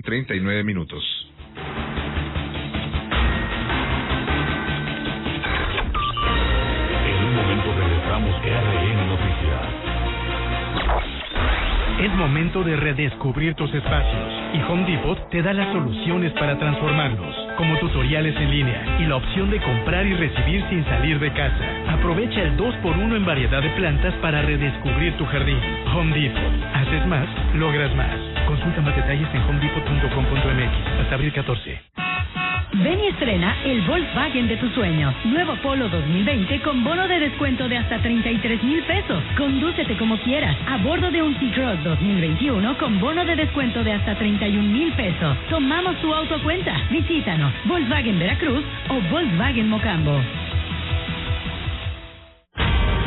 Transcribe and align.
39 0.00 0.64
minutos. 0.64 1.04
En 7.06 7.24
un 7.24 7.34
momento 7.36 7.74
regresamos 7.76 8.34
RN 8.42 9.08
Noticias. 9.08 9.82
Es 12.00 12.14
momento 12.14 12.64
de 12.64 12.76
redescubrir 12.76 13.54
tus 13.54 13.72
espacios 13.74 14.32
y 14.54 14.62
Home 14.62 14.90
Depot 14.90 15.30
te 15.30 15.42
da 15.42 15.52
las 15.52 15.70
soluciones 15.72 16.32
para 16.32 16.58
transformarlos, 16.58 17.36
como 17.58 17.78
tutoriales 17.78 18.34
en 18.36 18.50
línea 18.50 18.98
y 18.98 19.04
la 19.04 19.16
opción 19.16 19.50
de 19.50 19.60
comprar 19.60 20.06
y 20.06 20.14
recibir 20.14 20.64
sin 20.70 20.84
salir 20.86 21.18
de 21.20 21.32
casa. 21.32 21.92
Aprovecha 21.92 22.42
el 22.42 22.56
2x1 22.56 23.16
en 23.16 23.26
variedad 23.26 23.62
de 23.62 23.70
plantas 23.70 24.14
para 24.22 24.40
redescubrir 24.40 25.16
tu 25.18 25.26
jardín. 25.26 25.58
Home 25.94 26.18
Depot. 26.18 26.64
Haces 26.74 27.06
más, 27.06 27.28
logras 27.54 27.94
más. 27.94 28.31
Consulta 28.46 28.80
más 28.80 28.96
detalles 28.96 29.28
en 29.34 29.42
homedepot.com.mx 29.42 31.00
hasta 31.00 31.14
abril 31.14 31.32
14. 31.32 31.80
Ven 32.74 33.00
y 33.00 33.06
estrena 33.08 33.54
el 33.64 33.82
Volkswagen 33.82 34.48
de 34.48 34.56
tus 34.56 34.72
sueños. 34.72 35.14
Nuevo 35.24 35.54
Polo 35.56 35.90
2020 35.90 36.62
con 36.62 36.82
bono 36.82 37.06
de 37.06 37.20
descuento 37.20 37.68
de 37.68 37.76
hasta 37.76 37.98
33 38.00 38.62
mil 38.62 38.82
pesos. 38.84 39.22
Condúcete 39.36 39.96
como 39.98 40.16
quieras. 40.18 40.56
A 40.66 40.78
bordo 40.78 41.10
de 41.10 41.22
un 41.22 41.34
T-Cross 41.34 41.84
2021 41.84 42.78
con 42.78 42.98
bono 42.98 43.26
de 43.26 43.36
descuento 43.36 43.84
de 43.84 43.92
hasta 43.92 44.14
31 44.14 44.68
mil 44.68 44.90
pesos. 44.94 45.36
Tomamos 45.50 46.00
tu 46.00 46.14
auto 46.14 46.42
cuenta. 46.42 46.74
Visítanos. 46.90 47.52
Volkswagen 47.66 48.18
Veracruz 48.18 48.64
o 48.88 49.00
Volkswagen 49.10 49.68
Mocambo. 49.68 50.18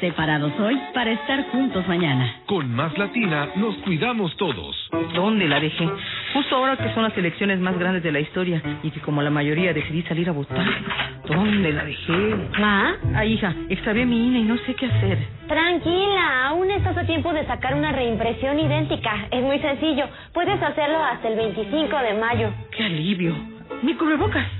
Separados 0.00 0.52
hoy 0.58 0.80
para 0.94 1.12
estar 1.12 1.44
juntos 1.50 1.86
mañana. 1.86 2.36
Con 2.46 2.74
Más 2.74 2.96
Latina 2.96 3.50
nos 3.56 3.76
cuidamos 3.78 4.34
todos. 4.38 4.74
¿Dónde 5.14 5.46
la 5.46 5.60
dejé? 5.60 5.86
Justo 6.32 6.56
ahora 6.56 6.78
que 6.78 6.94
son 6.94 7.02
las 7.02 7.16
elecciones 7.18 7.60
más 7.60 7.78
grandes 7.78 8.02
de 8.02 8.10
la 8.10 8.20
historia 8.20 8.62
y 8.82 8.90
que 8.90 9.00
como 9.00 9.20
la 9.20 9.28
mayoría 9.28 9.74
decidí 9.74 10.02
salir 10.04 10.26
a 10.30 10.32
votar. 10.32 10.64
¿Dónde 11.28 11.72
la 11.72 11.84
dejé? 11.84 12.34
¿Ma? 12.58 12.94
Ah, 13.14 13.26
hija, 13.26 13.54
extravié 13.68 14.06
mi 14.06 14.28
INE 14.28 14.38
y 14.38 14.44
no 14.44 14.56
sé 14.58 14.74
qué 14.74 14.86
hacer. 14.86 15.18
Tranquila, 15.46 16.46
aún 16.46 16.70
estás 16.70 16.96
a 16.96 17.04
tiempo 17.04 17.34
de 17.34 17.44
sacar 17.44 17.74
una 17.74 17.92
reimpresión 17.92 18.58
idéntica. 18.58 19.28
Es 19.30 19.42
muy 19.42 19.58
sencillo. 19.58 20.06
Puedes 20.32 20.62
hacerlo 20.62 21.04
hasta 21.04 21.28
el 21.28 21.36
25 21.36 21.96
de 21.98 22.14
mayo. 22.14 22.50
¡Qué 22.74 22.84
alivio! 22.84 23.34
¡Mi 23.82 23.94
cubrebocas! 23.94 24.59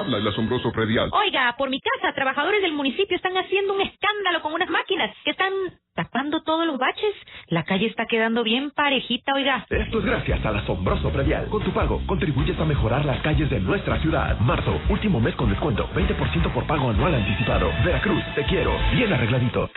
Habla 0.00 0.16
el 0.16 0.26
asombroso 0.26 0.72
predial. 0.72 1.10
Oiga, 1.12 1.54
por 1.58 1.68
mi 1.68 1.78
casa, 1.78 2.14
trabajadores 2.14 2.62
del 2.62 2.72
municipio 2.72 3.14
están 3.14 3.36
haciendo 3.36 3.74
un 3.74 3.82
escándalo 3.82 4.40
con 4.40 4.54
unas 4.54 4.70
máquinas 4.70 5.14
que 5.24 5.32
están 5.32 5.52
tapando 5.94 6.42
todos 6.42 6.66
los 6.66 6.78
baches. 6.78 7.14
La 7.48 7.64
calle 7.64 7.84
está 7.86 8.06
quedando 8.06 8.42
bien 8.42 8.70
parejita, 8.70 9.34
oiga. 9.34 9.66
Esto 9.68 9.98
es 9.98 10.04
gracias 10.06 10.42
al 10.46 10.56
asombroso 10.56 11.10
predial. 11.10 11.50
Con 11.50 11.62
tu 11.62 11.70
pago, 11.72 12.00
contribuyes 12.06 12.58
a 12.58 12.64
mejorar 12.64 13.04
las 13.04 13.20
calles 13.20 13.50
de 13.50 13.60
nuestra 13.60 14.00
ciudad. 14.00 14.38
Marzo, 14.40 14.80
último 14.88 15.20
mes 15.20 15.34
con 15.34 15.50
descuento. 15.50 15.86
20% 15.94 16.50
por 16.54 16.66
pago 16.66 16.88
anual 16.88 17.14
anticipado. 17.14 17.70
Veracruz, 17.84 18.24
te 18.34 18.46
quiero. 18.46 18.74
Bien 18.94 19.12
arregladito. 19.12 19.68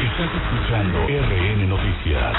Estás 0.00 0.30
escuchando 0.32 1.08
RN 1.08 1.68
Noticias. 1.68 2.36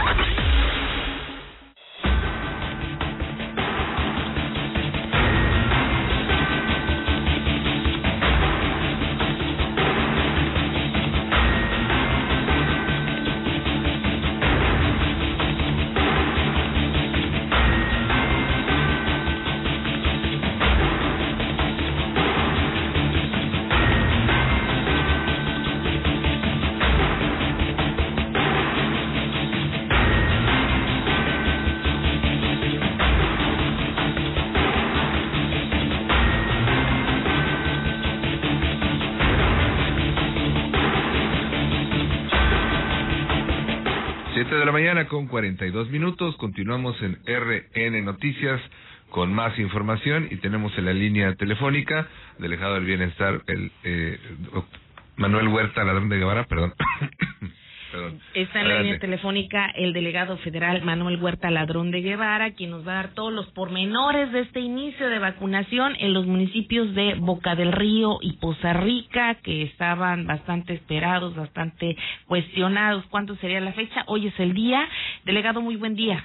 Mañana 44.71 45.07
con 45.07 45.27
42 45.27 45.89
minutos. 45.89 46.35
Continuamos 46.37 46.95
en 47.01 47.17
RN 47.25 48.05
Noticias 48.05 48.61
con 49.09 49.33
más 49.33 49.57
información 49.59 50.27
y 50.31 50.37
tenemos 50.37 50.71
en 50.77 50.85
la 50.85 50.93
línea 50.93 51.35
telefónica 51.35 52.07
delegado 52.37 52.75
del 52.75 52.85
bienestar 52.85 53.41
el 53.47 53.71
eh, 53.83 54.17
Manuel 55.17 55.49
Huerta 55.49 55.83
Ladrón 55.83 56.09
de 56.09 56.17
Guevara, 56.17 56.45
perdón. 56.45 56.73
Está 58.33 58.61
en 58.61 58.69
la 58.69 58.81
línea 58.81 58.97
telefónica 58.97 59.69
el 59.75 59.91
delegado 59.91 60.37
federal 60.37 60.81
Manuel 60.83 61.21
Huerta 61.21 61.51
Ladrón 61.51 61.91
de 61.91 62.01
Guevara, 62.01 62.51
quien 62.51 62.69
nos 62.69 62.87
va 62.87 62.93
a 62.93 62.95
dar 62.95 63.13
todos 63.13 63.33
los 63.33 63.47
pormenores 63.51 64.31
de 64.31 64.39
este 64.39 64.61
inicio 64.61 65.09
de 65.09 65.19
vacunación 65.19 65.97
en 65.99 66.13
los 66.13 66.25
municipios 66.25 66.95
de 66.95 67.15
Boca 67.15 67.55
del 67.55 67.73
Río 67.73 68.19
y 68.21 68.37
Poza 68.37 68.71
Rica, 68.71 69.35
que 69.43 69.63
estaban 69.63 70.27
bastante 70.27 70.73
esperados, 70.73 71.35
bastante 71.35 71.97
cuestionados. 72.25 73.05
¿Cuánto 73.07 73.35
sería 73.35 73.59
la 73.59 73.73
fecha? 73.73 74.05
Hoy 74.07 74.27
es 74.27 74.39
el 74.39 74.53
día. 74.53 74.87
Delegado, 75.25 75.59
muy 75.59 75.75
buen 75.75 75.95
día. 75.95 76.23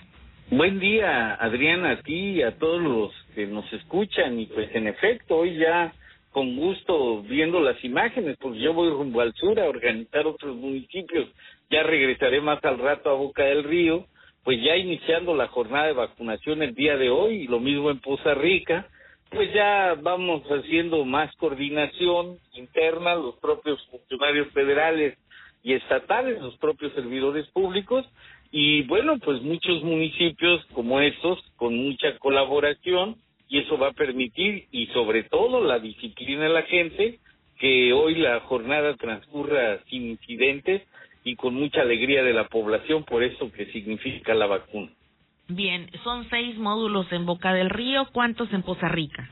Buen 0.48 0.78
día, 0.78 1.34
Adriana, 1.34 1.90
a 1.90 2.02
ti 2.02 2.36
y 2.36 2.42
a 2.42 2.56
todos 2.56 2.80
los 2.80 3.12
que 3.34 3.48
nos 3.48 3.70
escuchan. 3.72 4.38
Y 4.38 4.46
pues 4.46 4.72
en 4.76 4.86
efecto, 4.86 5.38
hoy 5.38 5.56
ya 5.56 5.92
con 6.30 6.54
gusto 6.54 7.22
viendo 7.22 7.60
las 7.60 7.82
imágenes, 7.82 8.36
pues 8.38 8.60
yo 8.60 8.74
voy 8.74 8.90
rumbo 8.90 9.22
al 9.22 9.32
sur 9.32 9.58
a 9.58 9.68
organizar 9.68 10.24
otros 10.26 10.54
municipios. 10.54 11.30
Ya 11.70 11.82
regresaré 11.82 12.40
más 12.40 12.64
al 12.64 12.78
rato 12.78 13.10
a 13.10 13.14
Boca 13.14 13.44
del 13.44 13.64
Río, 13.64 14.06
pues 14.44 14.62
ya 14.62 14.76
iniciando 14.76 15.34
la 15.34 15.48
jornada 15.48 15.86
de 15.86 15.92
vacunación 15.92 16.62
el 16.62 16.74
día 16.74 16.96
de 16.96 17.10
hoy, 17.10 17.48
lo 17.48 17.58
mismo 17.58 17.90
en 17.90 17.98
Poza 18.00 18.34
Rica. 18.34 18.88
Pues 19.30 19.52
ya 19.52 19.96
vamos 20.00 20.44
haciendo 20.44 21.04
más 21.04 21.34
coordinación 21.36 22.38
interna, 22.54 23.16
los 23.16 23.34
propios 23.38 23.84
funcionarios 23.90 24.48
federales 24.52 25.18
y 25.64 25.72
estatales, 25.72 26.40
los 26.40 26.56
propios 26.58 26.92
servidores 26.92 27.48
públicos, 27.48 28.06
y 28.52 28.82
bueno, 28.82 29.18
pues 29.18 29.42
muchos 29.42 29.82
municipios 29.82 30.64
como 30.66 31.00
estos, 31.00 31.42
con 31.56 31.76
mucha 31.76 32.16
colaboración, 32.18 33.16
y 33.48 33.58
eso 33.58 33.76
va 33.76 33.88
a 33.88 33.92
permitir, 33.92 34.66
y 34.70 34.86
sobre 34.88 35.24
todo 35.24 35.64
la 35.64 35.80
disciplina 35.80 36.44
de 36.44 36.50
la 36.50 36.62
gente, 36.62 37.18
que 37.58 37.92
hoy 37.92 38.14
la 38.14 38.38
jornada 38.40 38.94
transcurra 38.94 39.82
sin 39.90 40.10
incidentes 40.10 40.82
y 41.26 41.34
con 41.34 41.54
mucha 41.54 41.82
alegría 41.82 42.22
de 42.22 42.32
la 42.32 42.46
población 42.46 43.02
por 43.02 43.24
eso 43.24 43.50
que 43.50 43.66
significa 43.66 44.32
la 44.32 44.46
vacuna. 44.46 44.92
Bien, 45.48 45.90
son 46.04 46.28
seis 46.30 46.56
módulos 46.56 47.10
en 47.12 47.26
Boca 47.26 47.52
del 47.52 47.68
Río. 47.68 48.06
¿Cuántos 48.12 48.52
en 48.52 48.62
Poza 48.62 48.88
Rica? 48.88 49.28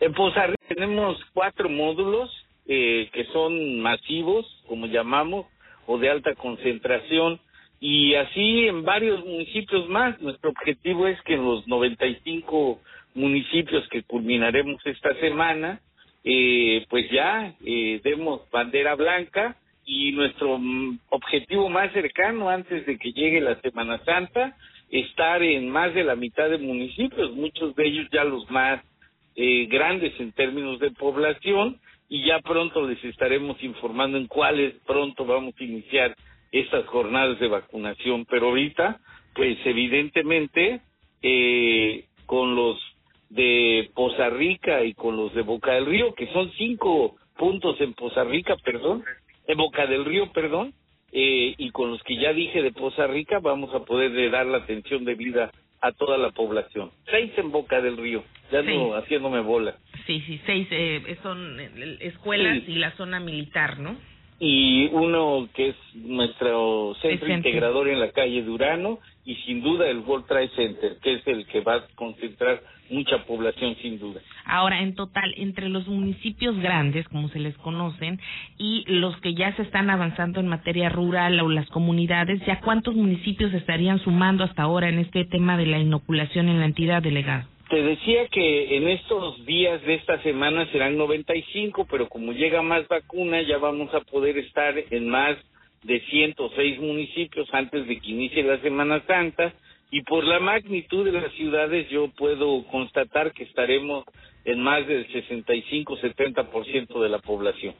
En 0.00 0.14
Poza 0.14 0.46
Rica 0.46 0.64
tenemos 0.66 1.22
cuatro 1.34 1.68
módulos 1.68 2.30
eh, 2.66 3.10
que 3.12 3.26
son 3.26 3.80
masivos, 3.80 4.46
como 4.66 4.86
llamamos, 4.86 5.46
o 5.86 5.98
de 5.98 6.08
alta 6.08 6.34
concentración, 6.34 7.38
y 7.80 8.14
así 8.14 8.68
en 8.68 8.84
varios 8.84 9.22
municipios 9.22 9.88
más. 9.90 10.18
Nuestro 10.22 10.50
objetivo 10.50 11.06
es 11.06 11.20
que 11.22 11.34
en 11.34 11.44
los 11.44 11.68
95 11.68 12.80
municipios 13.14 13.86
que 13.88 14.04
culminaremos 14.04 14.80
esta 14.86 15.14
semana, 15.16 15.80
eh, 16.24 16.86
pues 16.88 17.10
ya 17.10 17.54
eh, 17.64 18.00
demos 18.02 18.40
bandera 18.50 18.94
blanca 18.94 19.56
y 19.84 20.12
nuestro 20.12 20.58
mm, 20.58 20.98
objetivo 21.10 21.68
más 21.68 21.92
cercano 21.92 22.48
antes 22.48 22.86
de 22.86 22.98
que 22.98 23.12
llegue 23.12 23.40
la 23.40 23.60
Semana 23.60 23.98
Santa, 24.04 24.56
estar 24.90 25.42
en 25.42 25.68
más 25.68 25.94
de 25.94 26.04
la 26.04 26.16
mitad 26.16 26.50
de 26.50 26.58
municipios, 26.58 27.32
muchos 27.32 27.74
de 27.76 27.86
ellos 27.86 28.08
ya 28.12 28.24
los 28.24 28.50
más 28.50 28.82
eh, 29.36 29.66
grandes 29.66 30.18
en 30.20 30.32
términos 30.32 30.78
de 30.80 30.90
población, 30.90 31.80
y 32.08 32.26
ya 32.26 32.40
pronto 32.40 32.86
les 32.88 33.02
estaremos 33.04 33.62
informando 33.62 34.18
en 34.18 34.26
cuáles 34.26 34.74
pronto 34.84 35.24
vamos 35.24 35.54
a 35.58 35.64
iniciar 35.64 36.16
estas 36.50 36.84
jornadas 36.86 37.38
de 37.38 37.46
vacunación. 37.46 38.26
Pero 38.28 38.48
ahorita, 38.48 39.00
pues 39.32 39.56
evidentemente, 39.64 40.80
eh, 41.22 42.04
con 42.26 42.56
los 42.56 42.78
de 43.28 43.90
Poza 43.94 44.28
Rica 44.28 44.82
y 44.82 44.94
con 44.94 45.16
los 45.16 45.32
de 45.34 45.42
Boca 45.42 45.72
del 45.74 45.86
Río, 45.86 46.12
que 46.14 46.26
son 46.32 46.50
cinco 46.58 47.16
puntos 47.36 47.80
en 47.80 47.94
Poza 47.94 48.24
Rica, 48.24 48.56
perdón, 48.56 49.04
en 49.52 49.58
Boca 49.58 49.86
del 49.86 50.04
Río, 50.04 50.32
perdón, 50.32 50.72
eh, 51.12 51.54
y 51.56 51.70
con 51.70 51.90
los 51.90 52.02
que 52.04 52.16
ya 52.16 52.32
dije 52.32 52.62
de 52.62 52.72
Poza 52.72 53.06
Rica, 53.06 53.38
vamos 53.40 53.74
a 53.74 53.84
poder 53.84 54.30
dar 54.30 54.46
la 54.46 54.58
atención 54.58 55.04
debida 55.04 55.50
a 55.80 55.92
toda 55.92 56.18
la 56.18 56.30
población. 56.30 56.90
Seis 57.10 57.32
en 57.36 57.50
Boca 57.50 57.80
del 57.80 57.96
Río, 57.96 58.22
ya 58.52 58.62
no 58.62 58.94
haciéndome 58.94 59.40
bola. 59.40 59.76
Sí, 60.06 60.22
sí, 60.26 60.40
seis 60.46 60.68
eh, 60.70 61.16
son 61.22 61.58
eh, 61.58 61.98
escuelas 62.00 62.62
y 62.66 62.74
la 62.74 62.92
zona 62.92 63.18
militar, 63.18 63.78
¿no? 63.78 63.96
Y 64.38 64.86
uno 64.92 65.48
que 65.54 65.70
es 65.70 65.76
nuestro 65.94 66.94
centro 67.02 67.28
integrador 67.28 67.88
en 67.88 68.00
la 68.00 68.10
calle 68.10 68.42
Durano 68.42 68.98
y 69.24 69.34
sin 69.46 69.62
duda 69.62 69.88
el 69.88 69.98
World 69.98 70.26
Trade 70.26 70.50
Center, 70.56 70.96
que 71.02 71.14
es 71.14 71.26
el 71.26 71.46
que 71.46 71.60
va 71.60 71.74
a 71.76 71.86
concentrar 71.94 72.62
mucha 72.90 73.24
población 73.24 73.76
sin 73.82 73.98
duda. 73.98 74.20
Ahora, 74.44 74.82
en 74.82 74.94
total, 74.94 75.32
entre 75.36 75.68
los 75.68 75.86
municipios 75.86 76.58
grandes, 76.58 77.06
como 77.08 77.28
se 77.28 77.38
les 77.38 77.56
conocen, 77.58 78.18
y 78.58 78.84
los 78.86 79.16
que 79.20 79.34
ya 79.34 79.54
se 79.56 79.62
están 79.62 79.90
avanzando 79.90 80.40
en 80.40 80.48
materia 80.48 80.88
rural 80.88 81.38
o 81.40 81.48
las 81.48 81.68
comunidades, 81.68 82.40
¿ya 82.46 82.60
cuántos 82.60 82.94
municipios 82.94 83.52
estarían 83.54 84.00
sumando 84.00 84.44
hasta 84.44 84.62
ahora 84.62 84.88
en 84.88 84.98
este 84.98 85.24
tema 85.24 85.56
de 85.56 85.66
la 85.66 85.78
inoculación 85.78 86.48
en 86.48 86.60
la 86.60 86.66
entidad 86.66 87.02
delegada? 87.02 87.46
Te 87.68 87.82
decía 87.82 88.26
que 88.26 88.76
en 88.76 88.88
estos 88.88 89.46
días 89.46 89.80
de 89.82 89.94
esta 89.94 90.20
semana 90.24 90.66
serán 90.72 90.98
95, 90.98 91.86
pero 91.88 92.08
como 92.08 92.32
llega 92.32 92.62
más 92.62 92.88
vacuna, 92.88 93.42
ya 93.42 93.58
vamos 93.58 93.94
a 93.94 94.00
poder 94.00 94.38
estar 94.38 94.74
en 94.90 95.08
más 95.08 95.36
de 95.82 96.00
106 96.00 96.80
municipios 96.80 97.48
antes 97.52 97.86
de 97.86 97.98
que 97.98 98.10
inicie 98.10 98.42
la 98.42 98.58
Semana 98.60 99.02
Santa 99.06 99.52
y 99.90 100.02
por 100.02 100.24
la 100.24 100.38
magnitud 100.38 101.04
de 101.04 101.12
las 101.12 101.32
ciudades 101.32 101.88
yo 101.90 102.08
puedo 102.08 102.64
constatar 102.68 103.32
que 103.32 103.44
estaremos 103.44 104.04
en 104.44 104.62
más 104.62 104.86
del 104.86 105.06
65-70% 105.08 107.02
de 107.02 107.08
la 107.08 107.18
población. 107.18 107.74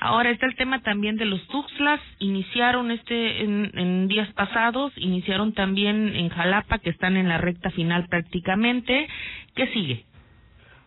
Ahora 0.00 0.30
está 0.30 0.46
el 0.46 0.56
tema 0.56 0.82
también 0.82 1.16
de 1.16 1.24
los 1.24 1.46
Tuxtlas, 1.48 2.00
iniciaron 2.18 2.90
este 2.90 3.42
en, 3.42 4.08
días 4.08 4.30
pasados, 4.34 4.92
iniciaron 4.96 5.52
también 5.54 6.14
en 6.16 6.28
Jalapa, 6.30 6.78
que 6.78 6.90
están 6.90 7.16
en 7.16 7.28
la 7.28 7.38
recta 7.38 7.70
final 7.70 8.06
prácticamente. 8.08 9.06
¿Qué 9.54 9.68
sigue? 9.68 10.04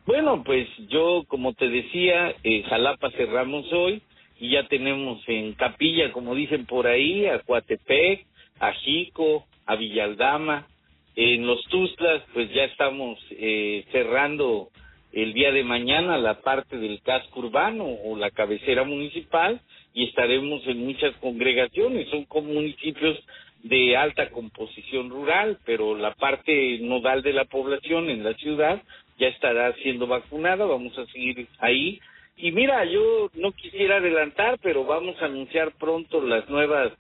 Bueno, 0.06 0.44
pues 0.44 0.68
yo, 0.90 1.24
como 1.28 1.54
te 1.54 1.70
decía, 1.70 2.34
en 2.44 2.64
Jalapa 2.64 3.10
cerramos 3.12 3.72
hoy 3.74 4.02
y 4.40 4.52
ya 4.52 4.68
tenemos 4.68 5.22
en 5.28 5.54
Capilla, 5.54 6.12
como 6.12 6.36
dicen 6.36 6.66
por 6.66 6.88
ahí, 6.88 7.26
a 7.26 7.40
Coatepec, 7.40 8.26
a 8.60 8.74
Jico, 8.74 9.46
a 9.66 9.76
Villaldama. 9.76 10.68
En 11.16 11.48
los 11.48 11.64
Tuzlas, 11.66 12.24
pues 12.34 12.52
ya 12.54 12.66
estamos 12.66 13.20
eh, 13.32 13.86
cerrando 13.92 14.70
el 15.12 15.34
día 15.34 15.52
de 15.52 15.64
mañana 15.64 16.18
la 16.18 16.42
parte 16.42 16.78
del 16.78 17.02
casco 17.02 17.40
urbano 17.40 17.86
o 17.86 18.16
la 18.16 18.30
cabecera 18.30 18.84
municipal 18.84 19.60
y 19.94 20.06
estaremos 20.06 20.62
en 20.68 20.86
muchas 20.86 21.16
congregaciones. 21.16 22.08
Son 22.10 22.26
como 22.26 22.54
municipios 22.54 23.18
de 23.64 23.98
alta 23.98 24.30
composición 24.30 25.10
rural, 25.10 25.58
pero 25.66 25.98
la 25.98 26.14
parte 26.14 26.78
nodal 26.82 27.24
de 27.24 27.34
la 27.34 27.46
población 27.46 28.10
en 28.10 28.24
la 28.24 28.34
ciudad 28.36 28.82
ya 29.18 29.28
estará 29.28 29.74
siendo 29.82 30.06
vacunada. 30.06 30.66
Vamos 30.66 30.96
a 31.00 31.06
seguir 31.08 31.48
ahí. 31.60 32.00
Y 32.38 32.52
mira, 32.52 32.86
yo 32.86 33.32
no 33.34 33.52
quisiera 33.52 33.98
adelantar, 33.98 34.60
pero 34.62 34.86
vamos 34.86 35.20
a 35.22 35.26
anunciar 35.26 35.72
pronto 35.80 36.22
las 36.22 36.48
nuevas 36.50 36.94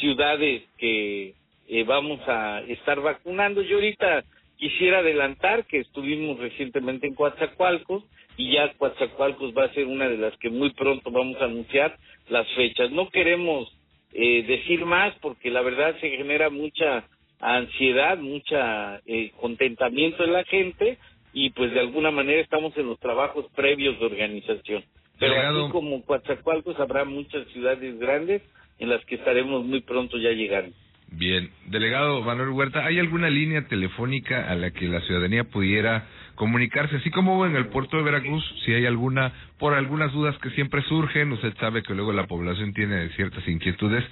ciudades 0.00 0.62
que 0.76 1.34
eh, 1.68 1.84
vamos 1.84 2.20
a 2.28 2.60
estar 2.68 3.00
vacunando. 3.00 3.62
Yo 3.62 3.76
ahorita 3.76 4.22
quisiera 4.58 4.98
adelantar 4.98 5.64
que 5.64 5.78
estuvimos 5.78 6.38
recientemente 6.38 7.06
en 7.06 7.14
Coatzacoalcos 7.14 8.04
y 8.36 8.52
ya 8.52 8.74
Coatzacoalcos 8.74 9.56
va 9.56 9.64
a 9.64 9.72
ser 9.72 9.86
una 9.86 10.08
de 10.08 10.18
las 10.18 10.36
que 10.36 10.50
muy 10.50 10.70
pronto 10.74 11.10
vamos 11.10 11.40
a 11.40 11.46
anunciar 11.46 11.96
las 12.28 12.46
fechas. 12.54 12.90
No 12.90 13.08
queremos 13.08 13.74
eh, 14.12 14.42
decir 14.42 14.84
más 14.84 15.14
porque 15.22 15.50
la 15.50 15.62
verdad 15.62 15.98
se 16.00 16.10
genera 16.10 16.50
mucha 16.50 17.08
ansiedad, 17.40 18.18
mucha 18.18 19.00
eh, 19.06 19.32
contentamiento 19.40 20.22
en 20.22 20.32
la 20.34 20.44
gente 20.44 20.98
y 21.32 21.50
pues 21.50 21.72
de 21.72 21.80
alguna 21.80 22.10
manera 22.10 22.40
estamos 22.40 22.76
en 22.76 22.86
los 22.86 22.98
trabajos 22.98 23.46
previos 23.54 23.98
de 23.98 24.06
organización. 24.06 24.84
Pero 25.18 25.34
así 25.34 25.72
como 25.72 26.02
Coatzacoalcos 26.04 26.78
habrá 26.80 27.04
muchas 27.04 27.46
ciudades 27.48 27.98
grandes 27.98 28.42
en 28.78 28.88
las 28.88 29.04
que 29.04 29.14
estaremos 29.14 29.64
muy 29.64 29.80
pronto 29.80 30.18
ya 30.18 30.30
llegando. 30.30 30.74
Bien, 31.14 31.50
delegado 31.66 32.22
Manuel 32.22 32.50
Huerta, 32.50 32.86
¿hay 32.86 32.98
alguna 32.98 33.28
línea 33.28 33.68
telefónica 33.68 34.50
a 34.50 34.54
la 34.54 34.70
que 34.70 34.88
la 34.88 35.00
ciudadanía 35.02 35.44
pudiera 35.44 36.06
comunicarse, 36.34 36.96
así 36.96 37.10
como 37.10 37.44
en 37.44 37.54
el 37.54 37.66
puerto 37.66 37.98
de 37.98 38.02
Veracruz, 38.02 38.42
si 38.64 38.72
hay 38.72 38.86
alguna, 38.86 39.32
por 39.58 39.74
algunas 39.74 40.12
dudas 40.12 40.36
que 40.38 40.50
siempre 40.50 40.82
surgen, 40.82 41.30
usted 41.32 41.54
sabe 41.60 41.82
que 41.82 41.94
luego 41.94 42.12
la 42.12 42.26
población 42.26 42.72
tiene 42.72 43.10
ciertas 43.10 43.46
inquietudes 43.46 44.02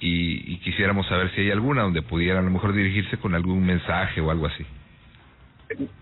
y, 0.00 0.54
y 0.54 0.56
quisiéramos 0.60 1.06
saber 1.06 1.30
si 1.34 1.42
hay 1.42 1.50
alguna 1.50 1.82
donde 1.82 2.02
pudiera 2.02 2.38
a 2.40 2.42
lo 2.42 2.50
mejor 2.50 2.72
dirigirse 2.72 3.18
con 3.18 3.34
algún 3.34 3.64
mensaje 3.64 4.20
o 4.22 4.30
algo 4.30 4.46
así. 4.46 4.64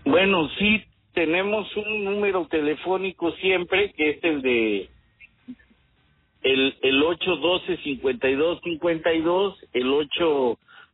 Bueno, 0.05 0.49
sí, 0.57 0.83
tenemos 1.13 1.75
un 1.75 2.05
número 2.05 2.47
telefónico 2.47 3.33
siempre, 3.33 3.91
que 3.93 4.11
es 4.11 4.23
el 4.23 4.41
de 4.41 4.89
el, 6.41 6.77
el 6.81 7.03
812-5252, 7.03 9.55
el 9.73 9.87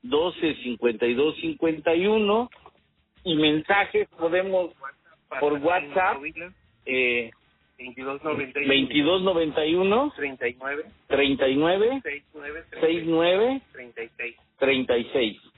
812-5251 0.03 2.49
y 3.25 3.35
mensajes 3.35 4.09
podemos 4.17 4.71
por 5.39 5.53
WhatsApp 5.53 6.17
eh, 6.85 7.31
2291 7.77 10.13
39 10.15 10.83
39 11.07 12.01
69 12.01 13.61
36 13.73 14.35
36 14.59 14.59
2291 14.59 15.52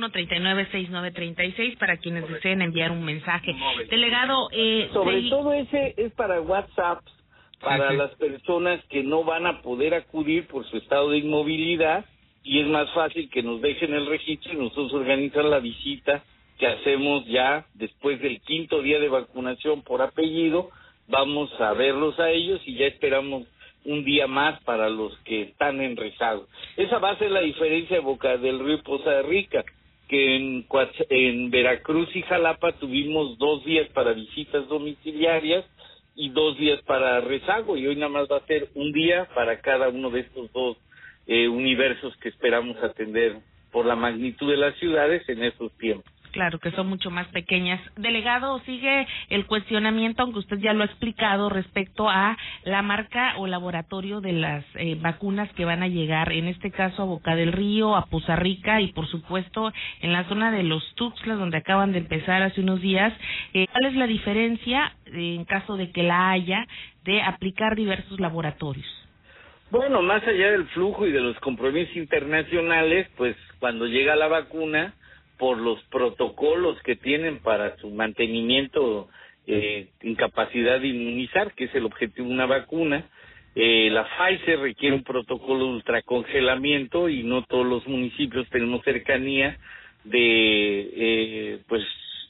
1396936 0.00 1.78
para 1.78 1.96
quienes 1.96 2.28
deseen 2.28 2.62
enviar 2.62 2.90
un 2.90 3.04
mensaje. 3.04 3.54
Delegado, 3.90 4.48
eh, 4.52 4.88
sobre 4.92 5.22
todo 5.28 5.52
ese 5.52 5.94
es 5.96 6.12
para 6.12 6.40
WhatsApp, 6.40 7.00
para 7.60 7.92
las 7.92 8.14
personas 8.16 8.84
que 8.86 9.02
no 9.02 9.24
van 9.24 9.46
a 9.46 9.62
poder 9.62 9.94
acudir 9.94 10.46
por 10.46 10.64
su 10.70 10.76
estado 10.76 11.10
de 11.10 11.18
inmovilidad 11.18 12.04
y 12.44 12.60
es 12.60 12.66
más 12.66 12.90
fácil 12.92 13.28
que 13.30 13.42
nos 13.42 13.60
dejen 13.60 13.92
el 13.94 14.06
registro 14.06 14.52
y 14.52 14.56
nosotros 14.56 14.94
organizar 14.94 15.44
la 15.44 15.58
visita 15.58 16.22
que 16.58 16.66
hacemos 16.66 17.24
ya 17.26 17.66
después 17.74 18.20
del 18.20 18.40
quinto 18.40 18.82
día 18.82 18.98
de 18.98 19.08
vacunación 19.08 19.82
por 19.82 20.02
apellido, 20.02 20.70
vamos 21.06 21.50
a 21.60 21.72
verlos 21.72 22.18
a 22.18 22.30
ellos 22.30 22.60
y 22.66 22.74
ya 22.74 22.86
esperamos 22.86 23.44
un 23.84 24.04
día 24.04 24.26
más 24.26 24.60
para 24.64 24.88
los 24.88 25.16
que 25.18 25.42
están 25.42 25.80
en 25.80 25.96
rezago. 25.96 26.46
Esa 26.76 26.98
va 26.98 27.10
a 27.10 27.18
ser 27.18 27.30
la 27.30 27.40
diferencia 27.40 27.96
de 27.96 28.02
Boca 28.02 28.36
del 28.36 28.58
Río 28.58 28.74
y 28.74 28.82
Poza 28.82 29.22
Rica, 29.22 29.64
que 30.08 30.64
en, 31.10 31.50
Veracruz 31.50 32.14
y 32.16 32.22
Jalapa 32.22 32.72
tuvimos 32.72 33.38
dos 33.38 33.64
días 33.64 33.88
para 33.90 34.14
visitas 34.14 34.66
domiciliarias 34.68 35.64
y 36.16 36.30
dos 36.30 36.58
días 36.58 36.80
para 36.82 37.20
rezago, 37.20 37.76
y 37.76 37.86
hoy 37.86 37.94
nada 37.94 38.08
más 38.08 38.28
va 38.30 38.38
a 38.38 38.46
ser 38.46 38.68
un 38.74 38.92
día 38.92 39.28
para 39.34 39.60
cada 39.60 39.88
uno 39.88 40.10
de 40.10 40.20
estos 40.20 40.50
dos 40.52 40.76
eh, 41.26 41.46
universos 41.46 42.16
que 42.16 42.30
esperamos 42.30 42.76
atender 42.82 43.36
por 43.70 43.86
la 43.86 43.94
magnitud 43.94 44.50
de 44.50 44.56
las 44.56 44.74
ciudades 44.78 45.28
en 45.28 45.44
esos 45.44 45.70
tiempos. 45.78 46.12
Claro, 46.32 46.58
que 46.58 46.70
son 46.72 46.88
mucho 46.88 47.10
más 47.10 47.26
pequeñas. 47.28 47.80
Delegado, 47.96 48.58
sigue 48.60 49.06
el 49.30 49.46
cuestionamiento, 49.46 50.22
aunque 50.22 50.40
usted 50.40 50.58
ya 50.58 50.72
lo 50.72 50.82
ha 50.82 50.86
explicado, 50.86 51.48
respecto 51.48 52.08
a 52.08 52.36
la 52.64 52.82
marca 52.82 53.34
o 53.38 53.46
laboratorio 53.46 54.20
de 54.20 54.32
las 54.32 54.64
eh, 54.74 54.96
vacunas 55.00 55.50
que 55.54 55.64
van 55.64 55.82
a 55.82 55.88
llegar, 55.88 56.32
en 56.32 56.48
este 56.48 56.70
caso 56.70 57.02
a 57.02 57.06
Boca 57.06 57.34
del 57.34 57.52
Río, 57.52 57.96
a 57.96 58.06
Poza 58.06 58.36
Rica 58.36 58.80
y, 58.80 58.92
por 58.92 59.06
supuesto, 59.08 59.72
en 60.00 60.12
la 60.12 60.24
zona 60.24 60.50
de 60.50 60.62
los 60.62 60.94
Tuxtlas, 60.94 61.38
donde 61.38 61.58
acaban 61.58 61.92
de 61.92 61.98
empezar 61.98 62.42
hace 62.42 62.60
unos 62.60 62.80
días. 62.80 63.12
Eh, 63.54 63.66
¿Cuál 63.72 63.86
es 63.86 63.94
la 63.94 64.06
diferencia, 64.06 64.92
eh, 65.06 65.34
en 65.34 65.44
caso 65.44 65.76
de 65.76 65.90
que 65.90 66.02
la 66.02 66.30
haya, 66.30 66.66
de 67.04 67.22
aplicar 67.22 67.74
diversos 67.74 68.20
laboratorios? 68.20 68.86
Bueno, 69.70 70.00
más 70.00 70.26
allá 70.26 70.50
del 70.52 70.66
flujo 70.68 71.06
y 71.06 71.12
de 71.12 71.20
los 71.20 71.38
compromisos 71.40 71.94
internacionales, 71.94 73.06
pues 73.16 73.36
cuando 73.58 73.86
llega 73.86 74.16
la 74.16 74.28
vacuna, 74.28 74.94
por 75.38 75.58
los 75.58 75.82
protocolos 75.84 76.80
que 76.82 76.96
tienen 76.96 77.38
para 77.38 77.76
su 77.76 77.90
mantenimiento 77.90 79.08
eh, 79.46 79.88
en 80.00 80.14
capacidad 80.14 80.80
de 80.80 80.88
inmunizar, 80.88 81.54
que 81.54 81.64
es 81.64 81.74
el 81.74 81.86
objetivo 81.86 82.28
de 82.28 82.34
una 82.34 82.46
vacuna, 82.46 83.08
eh, 83.54 83.88
la 83.90 84.04
Pfizer 84.04 84.60
requiere 84.60 84.94
un 84.94 85.02
protocolo 85.02 85.64
de 85.64 85.70
ultracongelamiento 85.72 87.08
y 87.08 87.22
no 87.22 87.42
todos 87.42 87.66
los 87.66 87.86
municipios 87.86 88.48
tenemos 88.50 88.84
cercanía 88.84 89.56
de 90.04 90.90
eh, 90.94 91.58
pues 91.66 91.82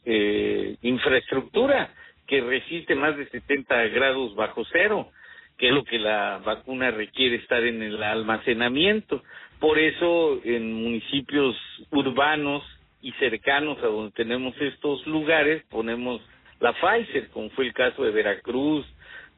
eh, 0.07 0.77
infraestructura 0.83 1.93
que 2.27 2.41
resiste 2.41 2.95
más 2.95 3.17
de 3.17 3.29
70 3.29 3.89
grados 3.89 4.35
bajo 4.37 4.65
cero 4.73 5.11
que 5.59 5.69
es 5.69 5.75
lo 5.75 5.85
que 5.85 5.99
la 5.99 6.41
vacuna 6.45 6.93
requiere 6.93 7.37
estar 7.37 7.65
en 7.65 7.83
el 7.83 8.01
almacenamiento. 8.03 9.23
Por 9.59 9.79
eso 9.79 10.41
en 10.45 10.73
municipios 10.73 11.57
urbanos 11.91 12.63
y 13.01 13.13
cercanos 13.13 13.79
a 13.79 13.87
donde 13.87 14.13
tenemos 14.13 14.55
estos 14.61 15.07
lugares 15.07 15.65
ponemos 15.71 16.21
la 16.61 16.73
Pfizer, 16.73 17.29
como 17.29 17.51
fue 17.51 17.67
el 17.67 17.73
caso 17.73 18.03
de 18.03 18.11
Veracruz, 18.11 18.85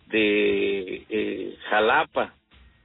de 0.07 1.05
eh, 1.09 1.57
Jalapa, 1.69 2.35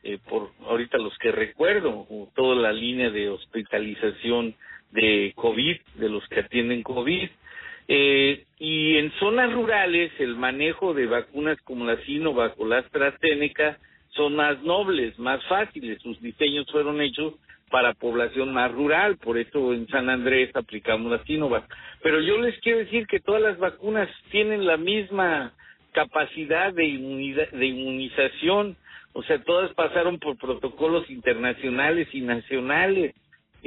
eh, 0.04 0.20
por 0.30 0.52
ahorita 0.68 0.98
los 0.98 1.18
que 1.18 1.32
recuerdo, 1.32 2.06
toda 2.36 2.56
la 2.56 2.74
línea 2.74 3.10
de 3.10 3.30
hospitalización 3.30 4.56
de 4.92 5.34
COVID, 5.36 5.78
de 5.96 6.10
los 6.10 6.28
que 6.28 6.42
atienden 6.42 6.84
COVID, 6.84 7.30
eh, 7.88 8.44
y 8.60 8.98
en 8.98 9.12
zonas 9.20 9.54
rurales 9.54 10.12
el 10.20 10.36
manejo 10.36 10.94
de 10.94 11.06
vacunas 11.06 11.60
como 11.62 11.86
la 11.86 11.98
Sinovac 12.04 12.60
o 12.60 12.66
la 12.66 12.80
AstraZeneca 12.80 13.78
son 14.10 14.36
más 14.36 14.62
nobles, 14.64 15.18
más 15.20 15.44
fáciles. 15.46 16.02
Sus 16.02 16.20
diseños 16.22 16.66
fueron 16.72 17.02
hechos 17.02 17.36
para 17.70 17.94
población 17.94 18.54
más 18.54 18.72
rural, 18.72 19.18
por 19.18 19.38
eso 19.38 19.74
en 19.74 19.88
San 19.88 20.10
Andrés 20.10 20.56
aplicamos 20.56 21.12
la 21.12 21.24
Sinovac. 21.24 21.66
Pero 22.04 22.22
yo 22.22 22.38
les 22.40 22.60
quiero 22.60 22.80
decir 22.80 23.08
que 23.08 23.20
todas 23.20 23.42
las 23.42 23.58
vacunas 23.58 24.10
tienen 24.32 24.66
la 24.66 24.78
misma 24.78 25.54
capacidad 25.92 26.74
de, 26.74 27.48
de 27.52 27.66
inmunización, 27.66 28.78
o 29.14 29.24
sea, 29.24 29.42
todas 29.44 29.74
pasaron 29.74 30.20
por 30.20 30.38
protocolos 30.38 31.10
internacionales 31.10 32.08
y 32.14 32.22
nacionales 32.22 33.16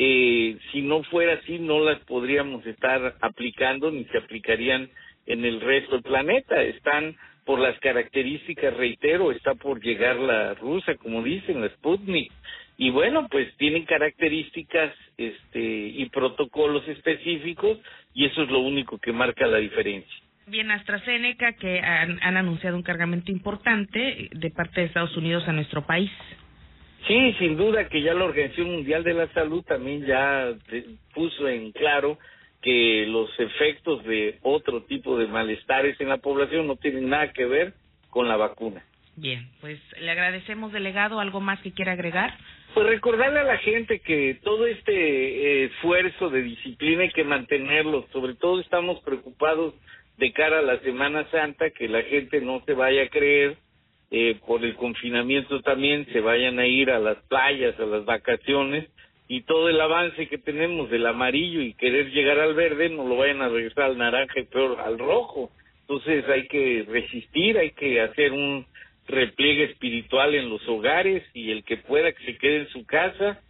eh, 0.00 0.56
si 0.70 0.82
no 0.82 1.02
fuera 1.02 1.32
así 1.34 1.58
no 1.58 1.80
las 1.80 1.98
podríamos 2.04 2.64
estar 2.64 3.16
aplicando 3.20 3.90
ni 3.90 4.04
se 4.04 4.18
aplicarían 4.18 4.88
en 5.26 5.44
el 5.44 5.60
resto 5.60 5.96
del 5.96 6.04
planeta. 6.04 6.62
Están 6.62 7.16
por 7.44 7.58
las 7.58 7.76
características, 7.80 8.76
reitero, 8.76 9.32
está 9.32 9.56
por 9.56 9.82
llegar 9.82 10.14
la 10.14 10.54
rusa, 10.54 10.94
como 10.94 11.20
dicen, 11.24 11.60
la 11.60 11.68
Sputnik. 11.70 12.30
Y 12.80 12.90
bueno, 12.90 13.26
pues 13.28 13.52
tienen 13.56 13.84
características 13.84 14.94
este, 15.16 15.60
y 15.60 16.08
protocolos 16.10 16.86
específicos 16.86 17.78
y 18.14 18.24
eso 18.24 18.42
es 18.44 18.50
lo 18.50 18.60
único 18.60 18.98
que 18.98 19.12
marca 19.12 19.46
la 19.46 19.58
diferencia. 19.58 20.16
Bien, 20.46 20.70
AstraZeneca, 20.70 21.54
que 21.54 21.80
han, 21.80 22.22
han 22.22 22.36
anunciado 22.36 22.76
un 22.76 22.84
cargamento 22.84 23.32
importante 23.32 24.30
de 24.32 24.50
parte 24.50 24.80
de 24.80 24.86
Estados 24.86 25.14
Unidos 25.16 25.46
a 25.48 25.52
nuestro 25.52 25.84
país. 25.84 26.10
Sí, 27.06 27.34
sin 27.38 27.56
duda 27.56 27.88
que 27.88 28.00
ya 28.00 28.14
la 28.14 28.24
Organización 28.24 28.70
Mundial 28.70 29.02
de 29.02 29.14
la 29.14 29.28
Salud 29.32 29.62
también 29.64 30.06
ya 30.06 30.54
puso 31.14 31.48
en 31.48 31.72
claro 31.72 32.18
que 32.62 33.06
los 33.08 33.28
efectos 33.38 34.04
de 34.04 34.38
otro 34.42 34.82
tipo 34.82 35.18
de 35.18 35.26
malestares 35.26 36.00
en 36.00 36.08
la 36.08 36.18
población 36.18 36.66
no 36.66 36.76
tienen 36.76 37.08
nada 37.08 37.32
que 37.32 37.44
ver 37.44 37.74
con 38.10 38.28
la 38.28 38.36
vacuna. 38.36 38.84
Bien, 39.16 39.48
pues 39.60 39.80
le 40.00 40.10
agradecemos, 40.10 40.72
delegado. 40.72 41.18
¿Algo 41.18 41.40
más 41.40 41.60
que 41.60 41.72
quiera 41.72 41.92
agregar? 41.92 42.36
Pues 42.74 42.86
recordarle 42.86 43.40
a 43.40 43.44
la 43.44 43.58
gente 43.58 44.00
que 44.00 44.38
todo 44.42 44.66
este 44.66 44.92
eh, 44.92 45.64
esfuerzo 45.64 46.30
de 46.30 46.42
disciplina 46.42 47.02
hay 47.02 47.10
que 47.10 47.24
mantenerlo. 47.24 48.06
Sobre 48.12 48.34
todo 48.34 48.60
estamos 48.60 49.00
preocupados 49.00 49.74
de 50.16 50.32
cara 50.32 50.60
a 50.60 50.62
la 50.62 50.78
Semana 50.80 51.28
Santa, 51.30 51.70
que 51.70 51.88
la 51.88 52.02
gente 52.02 52.40
no 52.40 52.62
se 52.66 52.74
vaya 52.74 53.04
a 53.04 53.08
creer 53.08 53.56
eh, 54.10 54.40
por 54.46 54.64
el 54.64 54.74
confinamiento 54.74 55.60
también 55.60 56.06
se 56.06 56.20
vayan 56.20 56.58
a 56.58 56.66
ir 56.66 56.90
a 56.90 56.98
las 56.98 57.18
playas, 57.24 57.78
a 57.78 57.84
las 57.84 58.06
vacaciones 58.06 58.88
y 59.28 59.42
todo 59.42 59.68
el 59.68 59.78
avance 59.78 60.28
que 60.28 60.38
tenemos 60.38 60.88
del 60.88 61.06
amarillo 61.06 61.60
y 61.60 61.74
querer 61.74 62.10
llegar 62.10 62.38
al 62.38 62.54
verde 62.54 62.88
no 62.88 63.06
lo 63.06 63.16
vayan 63.16 63.42
a 63.42 63.50
regresar 63.50 63.84
al 63.84 63.98
naranja 63.98 64.40
y 64.40 64.44
peor 64.44 64.80
al 64.80 64.98
rojo. 64.98 65.50
Entonces 65.82 66.26
hay 66.26 66.46
que 66.48 66.86
resistir, 66.88 67.58
hay 67.58 67.72
que 67.72 68.00
hacer 68.00 68.32
un 68.32 68.64
repliegue 69.08 69.64
espiritual 69.64 70.34
en 70.34 70.48
los 70.48 70.66
hogares 70.68 71.24
y 71.34 71.50
el 71.50 71.64
que 71.64 71.78
pueda 71.78 72.12
que 72.12 72.24
se 72.24 72.38
quede 72.38 72.58
en 72.60 72.68
su 72.68 72.84
casa. 72.86 73.40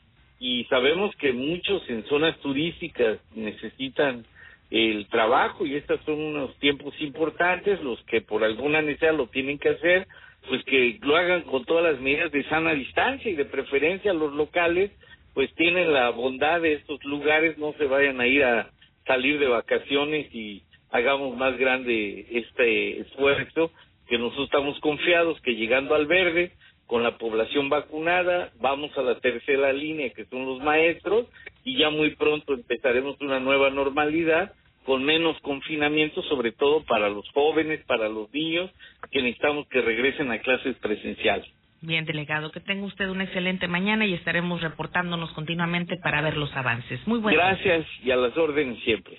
Y 0.41 0.65
sabemos 0.65 1.15
que 1.17 1.33
muchos 1.33 1.83
en 1.91 2.05
zonas 2.05 2.39
turísticas 2.39 3.19
necesitan 3.35 4.25
el 4.71 5.07
trabajo 5.09 5.67
y 5.67 5.75
estos 5.75 6.01
son 6.05 6.21
unos 6.21 6.57
tiempos 6.59 6.95
importantes, 7.01 7.83
los 7.83 8.01
que 8.05 8.21
por 8.21 8.45
alguna 8.45 8.83
necesidad 8.83 9.17
lo 9.17 9.27
tienen 9.27 9.59
que 9.59 9.71
hacer, 9.71 10.07
pues 10.49 10.63
que 10.65 10.99
lo 11.03 11.17
hagan 11.17 11.43
con 11.43 11.65
todas 11.65 11.93
las 11.93 12.01
medidas 12.01 12.31
de 12.31 12.45
sana 12.45 12.75
distancia 12.75 13.31
y 13.31 13.35
de 13.35 13.45
preferencia 13.47 14.13
los 14.13 14.33
locales 14.33 14.93
pues 15.39 15.55
tienen 15.55 15.93
la 15.93 16.11
bondad 16.11 16.61
de 16.61 16.73
estos 16.73 17.05
lugares, 17.05 17.57
no 17.59 17.73
se 17.75 17.85
vayan 17.85 18.21
a 18.21 18.27
ir 18.27 18.43
a 18.43 18.71
salir 19.07 19.39
de 19.39 19.47
vacaciones 19.47 20.35
y 20.35 20.65
hagamos 20.91 21.37
más 21.37 21.57
grande 21.57 22.27
este 22.29 22.99
esfuerzo, 23.03 23.71
que 24.09 24.19
nosotros 24.19 24.47
estamos 24.47 24.79
confiados 24.81 25.41
que 25.43 25.55
llegando 25.55 25.95
al 25.95 26.07
verde, 26.07 26.53
con 26.87 27.03
la 27.03 27.19
población 27.19 27.69
vacunada, 27.69 28.51
vamos 28.61 28.97
a 28.97 29.03
la 29.03 29.21
tercera 29.21 29.73
línea, 29.73 30.11
que 30.11 30.25
son 30.25 30.47
los 30.47 30.61
maestros, 30.61 31.27
y 31.63 31.77
ya 31.77 31.91
muy 31.91 32.17
pronto 32.17 32.55
empezaremos 32.55 33.21
una 33.21 33.41
nueva 33.41 33.69
normalidad 33.71 34.53
con 34.87 35.05
menos 35.05 35.39
confinamiento, 35.43 36.23
sobre 36.23 36.51
todo 36.51 36.83
para 36.85 37.11
los 37.11 37.29
jóvenes, 37.33 37.85
para 37.85 38.09
los 38.09 38.33
niños, 38.33 38.71
que 39.11 39.21
necesitamos 39.21 39.69
que 39.69 39.83
regresen 39.83 40.33
a 40.33 40.39
clases 40.39 40.77
presenciales. 40.77 41.47
Bien, 41.83 42.07
delegado, 42.07 42.51
que 42.51 42.61
tenga 42.61 42.87
usted 42.87 43.09
una 43.09 43.25
excelente 43.25 43.69
mañana 43.69 44.07
y 44.07 44.15
estaremos 44.15 44.63
reportándonos 44.63 45.31
continuamente 45.33 45.99
para 46.03 46.23
ver 46.23 46.39
los 46.39 46.51
avances. 46.57 47.07
Muy 47.07 47.19
buenas. 47.19 47.39
Gracias 47.39 47.87
y 48.03 48.11
a 48.11 48.17
las 48.17 48.35
órdenes 48.37 48.83
siempre. 48.83 49.19